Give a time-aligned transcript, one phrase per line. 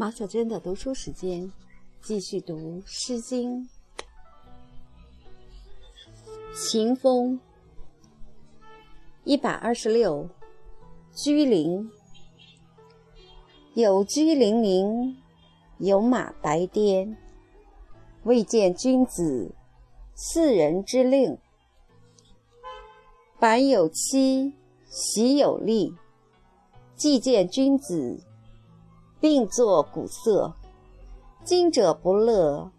[0.00, 1.52] 马小娟的读书时间，
[2.00, 2.56] 继续读
[2.86, 3.62] 《诗经》。
[6.54, 7.38] 秦风
[9.24, 10.26] 一百二十六，
[11.14, 11.90] 居陵。
[13.74, 15.18] 有居陵陵，
[15.76, 17.14] 有马白颠。
[18.22, 19.54] 未见君子，
[20.14, 21.36] 四人之令。
[23.38, 24.54] 板有妻，
[24.88, 25.94] 席有吏。
[26.96, 28.18] 既见君子。
[29.20, 30.54] 并作鼓瑟，
[31.44, 32.70] 今者不乐，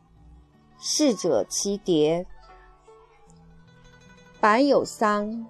[0.79, 2.25] 逝者其蝶。
[4.39, 5.45] 板有丧，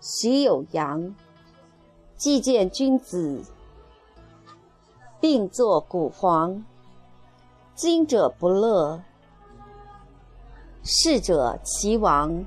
[0.00, 1.14] 席有阳。
[2.16, 3.44] 既见君子，
[5.20, 6.64] 并作鼓簧，
[7.74, 9.02] 今者不乐，
[10.82, 12.44] 逝者其亡。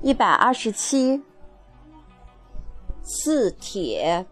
[0.00, 1.22] 一百二十七。
[3.10, 4.26] 四铁，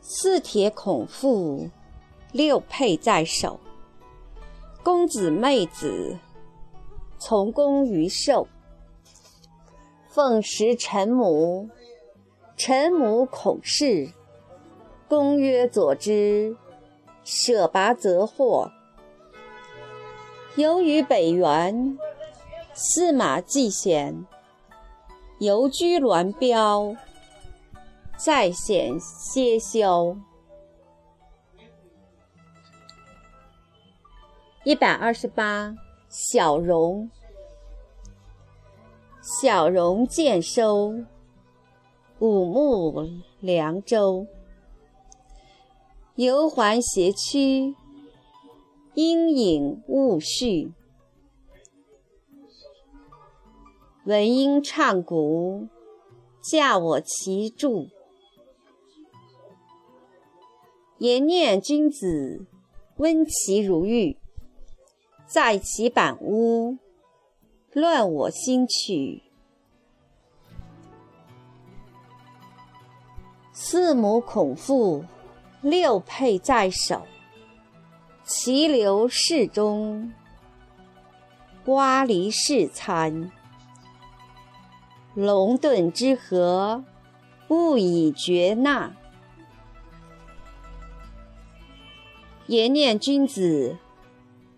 [0.00, 1.70] 四铁孔父，
[2.32, 3.60] 六佩在手。
[4.82, 6.18] 公子妹子，
[7.20, 8.48] 从公于寿。
[10.08, 11.70] 奉食臣母，
[12.56, 14.08] 臣母孔氏。
[15.06, 16.56] 公曰：“佐之。”
[17.22, 18.72] 舍拔则获。
[20.56, 21.96] 游于北原，
[22.74, 24.26] 驷马既贤。
[25.38, 26.96] 游居鸾标，
[28.16, 30.16] 在险歇消。
[34.64, 35.76] 一百二十八，
[36.08, 37.10] 小荣。
[39.20, 40.94] 小荣渐收，
[42.18, 43.06] 五目
[43.40, 44.26] 凉州。
[46.14, 47.74] 游环斜曲，
[48.94, 50.72] 阴影雾絮。
[54.06, 55.66] 闻音唱鼓，
[56.40, 57.88] 驾我其柱。
[60.98, 62.46] 言念君子，
[62.98, 64.16] 温其如玉。
[65.26, 66.78] 在其板屋，
[67.72, 69.24] 乱我心曲。
[73.50, 75.04] 四母孔父，
[75.62, 77.02] 六佩在手。
[78.22, 80.12] 齐流室中，
[81.64, 83.32] 瓜梨室餐。
[85.16, 86.84] 龙遁之合，
[87.48, 88.94] 不以绝纳。
[92.48, 93.78] 言念君子，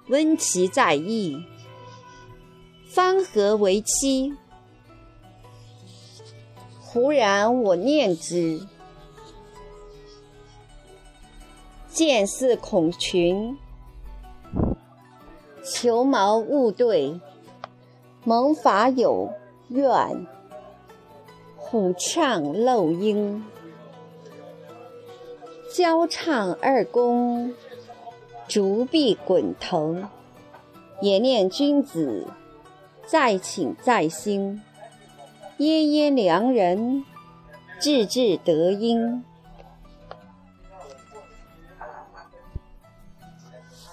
[0.08, 1.44] 温其在意。
[2.88, 4.34] 方和为妻。
[6.80, 8.66] 忽然我念之，
[11.88, 13.56] 见似孔群，
[15.62, 17.20] 求毛勿对，
[18.24, 19.32] 蒙法有
[19.68, 20.26] 怨。
[21.70, 23.44] 虎唱漏音，
[25.70, 27.54] 交唱二公，
[28.48, 30.08] 竹壁滚腾。
[31.02, 32.26] 也念君子，
[33.06, 34.62] 在请在心。
[35.58, 37.04] 耶耶良人，
[37.78, 39.22] 志志得音。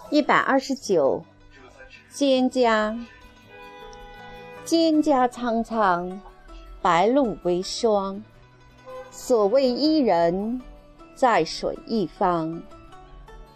[0.09, 1.25] 一百二十九，
[2.09, 3.05] 蒹葭，
[4.65, 6.21] 蒹葭苍苍。
[6.85, 8.22] 白露为霜，
[9.09, 10.62] 所谓伊人，
[11.16, 12.62] 在水一方。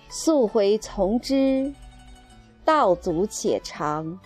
[0.10, 1.72] 溯洄从之，
[2.66, 4.18] 道阻且长；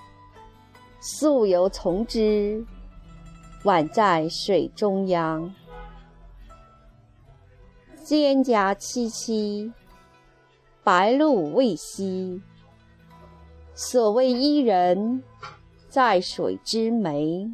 [1.02, 2.66] 溯游从之，
[3.66, 5.54] 宛在水中央。
[8.06, 9.74] 蒹葭萋萋，
[10.82, 12.42] 白露未晞。
[13.76, 15.22] 所谓伊人，
[15.90, 17.54] 在水之湄。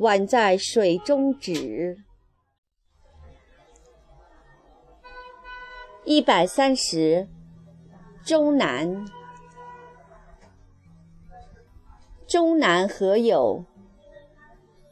[0.00, 1.54] 宛在水中沚。
[6.06, 7.28] 一百三十，
[8.24, 9.04] 终南。
[12.26, 13.66] 终南何有？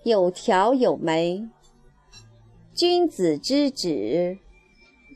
[0.05, 1.49] 有条有眉。
[2.75, 4.39] 君子之止，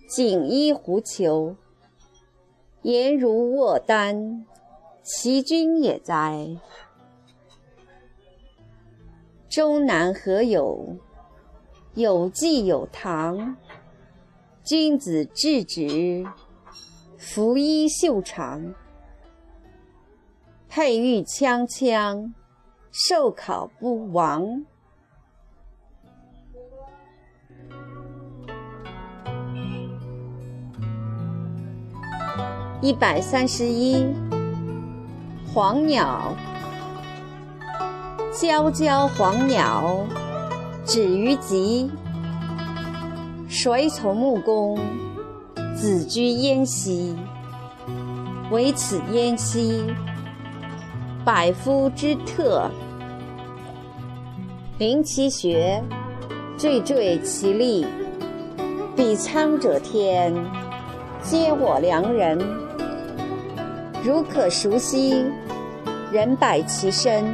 [0.08, 1.54] 锦衣狐裘。
[2.80, 4.46] 颜如卧丹，
[5.02, 6.48] 其君也哉！
[9.52, 10.96] 终南何有？
[11.92, 13.54] 有祭有堂。
[14.64, 16.24] 君子质直，
[17.18, 18.72] 拂衣袖长。
[20.70, 22.32] 佩玉锵锵，
[22.90, 24.64] 寿考不亡。
[32.80, 34.06] 一百三十一，
[35.52, 36.34] 黄鸟。
[38.32, 40.06] 皎皎黄鸟，
[40.86, 41.90] 止于极。
[43.46, 44.78] 谁从穆公
[45.76, 47.14] 子居燕兮？
[48.50, 49.84] 惟此燕兮，
[51.26, 52.70] 百夫之特。
[54.78, 55.84] 临其穴，
[56.56, 57.86] 惴惴其力。
[58.96, 60.34] 比苍者天，
[61.22, 62.38] 嗟我良人。
[64.02, 65.22] 如可熟悉，
[66.10, 67.24] 人百其身。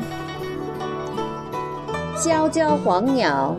[2.21, 3.55] 皎皎黄鸟，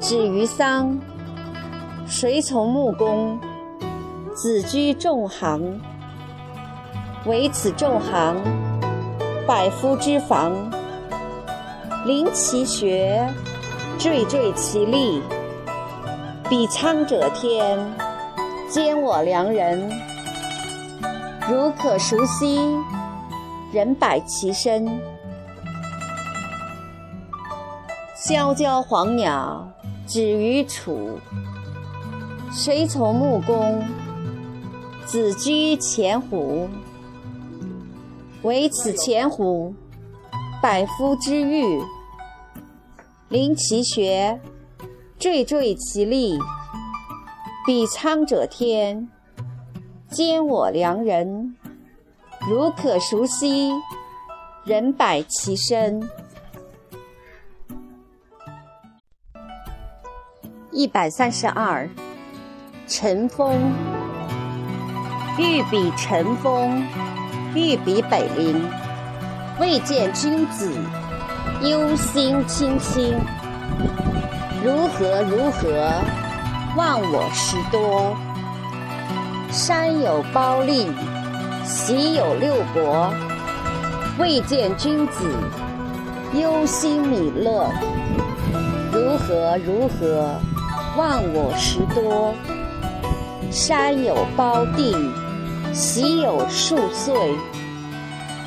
[0.00, 0.98] 止于桑。
[2.08, 3.38] 谁从穆公
[4.34, 5.80] 子居仲行？
[7.24, 8.34] 惟此仲行，
[9.46, 10.52] 百夫之防。
[12.04, 13.32] 临其穴，
[13.96, 15.22] 惴惴其力。
[16.50, 17.78] 比苍者天，
[18.68, 19.88] 兼我良人。
[21.48, 22.58] 如可熟悉，
[23.72, 25.00] 人百其身。
[28.26, 29.68] 皎皎黄鸟，
[30.06, 31.18] 止于楚。
[32.50, 33.84] 谁从穆公
[35.04, 36.66] 子居前乎？
[38.40, 39.74] 惟此前乎，
[40.62, 41.82] 百夫之御。
[43.28, 44.40] 临其穴，
[45.20, 46.38] 惴惴其力。
[47.66, 49.06] 比苍者天，
[50.08, 51.54] 嗟我良人。
[52.48, 53.70] 如可熟悉，
[54.64, 56.08] 人百其身。
[60.74, 61.88] 一百三十二。
[62.88, 63.56] 晨风，
[65.38, 66.84] 欲比晨风，
[67.54, 68.60] 欲比北陵。
[69.60, 70.72] 未见君子，
[71.62, 73.14] 忧心忡忡。
[74.64, 76.02] 如何如何，
[76.76, 78.16] 忘我时多。
[79.52, 80.92] 山有褒姒，
[81.64, 83.14] 隰有六国。
[84.18, 85.24] 未见君子，
[86.32, 87.70] 忧心忡乐。
[88.92, 90.34] 如何如何，
[90.96, 92.34] 忘我时多。
[93.50, 94.94] 山有褒姒，
[95.72, 97.14] 隰有数岁。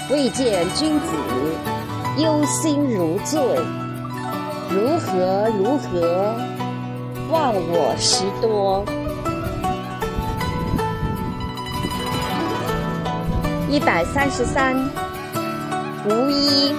[0.10, 1.08] 未见君子，
[2.18, 3.42] 忧心如醉。
[4.70, 6.36] 如何如何，
[7.30, 8.84] 忘我时多。
[13.70, 14.76] 一百三十三，
[16.06, 16.74] 无衣。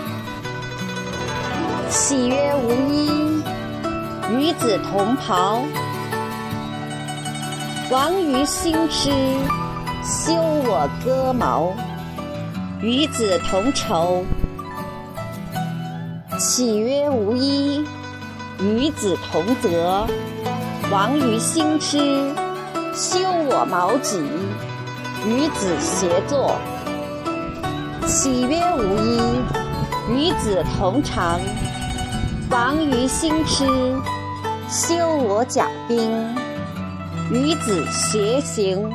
[1.91, 3.38] 喜曰无衣，
[4.31, 5.63] 与子同袍。
[7.91, 9.11] 王于兴师，
[10.05, 11.73] 修我戈矛。
[12.83, 14.25] 与子同仇。
[16.39, 17.85] 岂曰无衣，
[18.61, 20.07] 与子同泽。
[20.93, 21.99] 王于兴师，
[22.95, 23.19] 修
[23.49, 24.23] 我矛戟。
[25.27, 26.55] 与子偕作。
[28.07, 29.21] 岂曰无衣，
[30.11, 31.41] 与子同长。
[32.51, 33.67] 王于兴师，
[34.69, 36.37] 修我甲兵。
[37.31, 38.91] 与子偕行。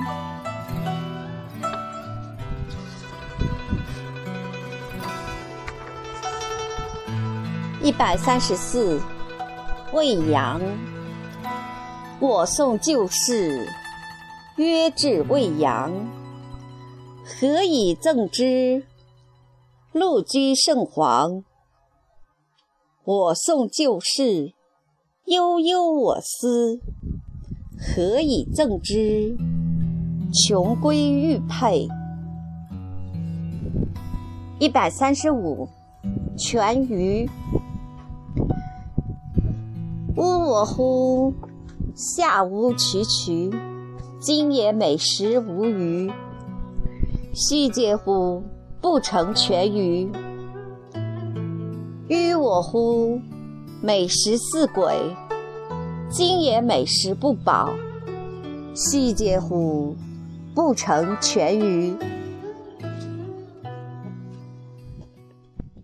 [7.81, 9.01] 一百三十四，
[9.93, 10.61] 未央。
[12.19, 13.67] 我送旧事，
[14.57, 15.91] 曰至未央。
[17.25, 18.85] 何以赠之？
[19.91, 21.43] 陆居圣皇。
[23.03, 24.53] 我送旧事，
[25.25, 26.81] 悠悠我思。
[27.79, 29.37] 何以赠之？
[30.33, 31.87] 穷归玉佩。
[34.59, 35.69] 一百三十五，
[36.37, 37.29] 全鱼。
[40.17, 41.33] 呜我乎！
[41.95, 43.49] 下无渠渠，
[44.19, 46.11] 今也美食无鱼。
[47.33, 48.43] 细嗟乎！
[48.81, 50.11] 不成全鱼。
[52.09, 53.21] 吁我乎！
[53.85, 54.93] 美食似鬼。
[56.09, 57.73] 今也美食不饱，
[58.73, 59.93] 细节乎！
[60.55, 61.93] 不成全鱼。